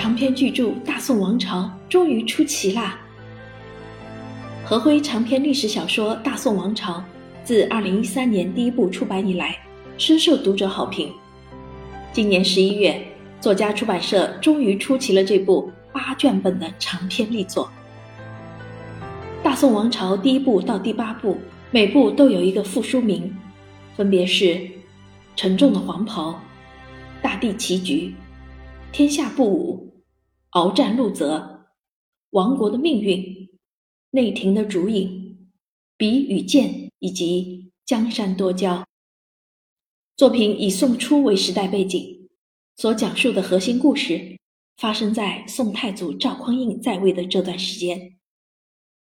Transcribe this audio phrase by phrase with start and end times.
[0.00, 2.98] 长篇巨著《大宋王朝》终于出齐啦！
[4.64, 6.94] 何辉长篇历史小说《大宋王朝》
[7.44, 9.58] 自2013年第一部出版以来，
[9.98, 11.12] 深受读者好评。
[12.14, 12.98] 今年十一月，
[13.42, 17.70] 作家出版社终于出齐了这部八卷本的长篇力作。
[19.44, 21.36] 《大宋王朝》第一部到第八部，
[21.70, 23.30] 每部都有一个副书名，
[23.98, 24.44] 分别是
[25.36, 26.30] 《沉重的黄袍》
[27.20, 28.14] 《大地棋局》。
[28.92, 29.89] 天下不武，
[30.52, 31.68] 鏖战陆泽，
[32.30, 33.48] 亡国的命运，
[34.10, 35.48] 内廷的烛影，
[35.96, 38.84] 笔与剑，以及江山多娇。
[40.16, 42.28] 作品以宋初为时代背景，
[42.76, 44.40] 所讲述的核心故事
[44.76, 48.18] 发生在宋太祖赵匡胤在位的这段时间。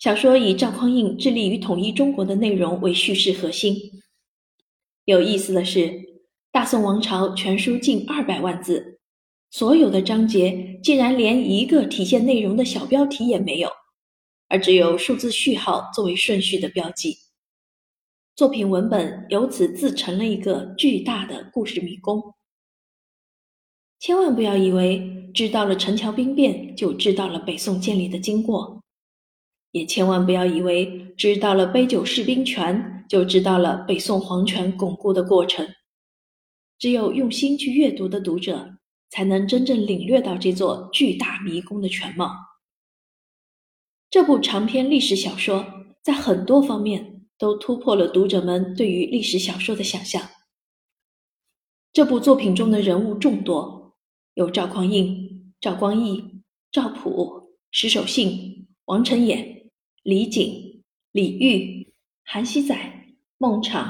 [0.00, 3.76] 小说以赵匡胤致力于统一中国的内容为叙事核心。
[5.04, 5.78] 有意思的是，
[6.50, 8.99] 《大宋王朝》全书近二百万字。
[9.50, 13.68] 所有的章节竟然连一个体现内容的小标题也没有，
[14.48, 17.16] 而只有数字序号作为顺序的标记。
[18.36, 22.22] 作品文本由此自成了一个巨大的故事迷宫。
[23.98, 28.82] 千万不要以为知道了陈桥兵变就知道了北宋建立的经过，
[29.72, 35.68] 也千万不要以为知道了杯酒释兵权就知道了北宋皇权巩固的过程。
[36.78, 38.76] 只有用心去阅读的读者。
[39.10, 42.34] 才能真正领略到这座巨大迷宫的全貌。
[44.08, 45.64] 这部长篇历史小说
[46.02, 50.28] 在很多方面都突破了读者们对于历史小说的想象。
[51.92, 53.96] 这部作品中的人物众多，
[54.34, 59.70] 有赵匡胤、赵光义、赵普、石守信、王承衍、
[60.02, 61.92] 李璟、李煜、
[62.24, 63.84] 韩熙载、孟昶、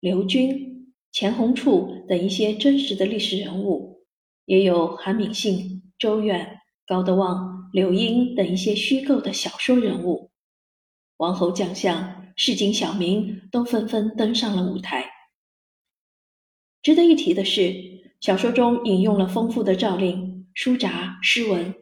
[0.00, 4.03] 刘军、钱弘处等一些真实的历史人物。
[4.46, 10.30] 也有韩敏信、周远、高德旺、柳英等一些虚构的小说人物，
[11.16, 15.10] 王侯将相、市井小民都纷纷登上了舞台。
[16.82, 17.74] 值得一提的是，
[18.20, 21.74] 小说中引用了丰富的诏令、书札、诗文，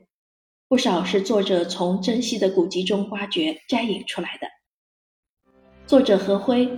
[0.68, 4.46] 不少是作者从珍稀的古籍中挖掘摘引出来的。
[5.84, 6.70] 作者何辉，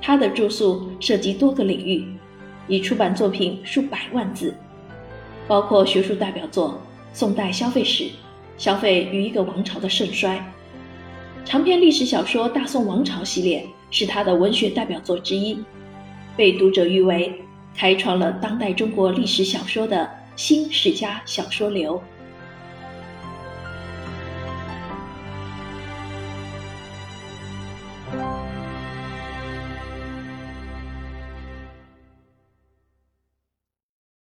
[0.00, 2.06] 他的著述涉及多个领域，
[2.68, 4.54] 已出版作品数百万字。
[5.52, 6.70] 包括学术代表作
[7.12, 8.04] 《宋代消费史》
[8.56, 10.38] 《消费与一个王朝的盛衰》，
[11.46, 15.58] 长篇历史小说《大宋王朝》系列是他的文学代表作之一，
[16.38, 17.38] 被读者誉为
[17.76, 22.02] 开创了当代中国历史小说的新史家小说流。